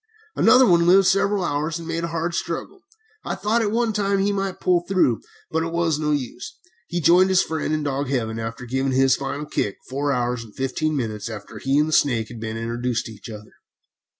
[0.35, 2.81] Another one lived several hours, and made a hard struggle.
[3.23, 6.57] I thought at one time he might pull through, but it was no use.
[6.87, 10.55] He joined his friend in dog heaven after giving his final kick four hours and
[10.55, 13.53] fifteen minutes after he and the snake had been introduced to each other.